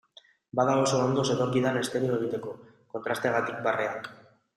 [0.59, 2.55] Bada oso ondo zetorkidan estereo egiteko,
[2.95, 4.09] kontrasteagatik barreak.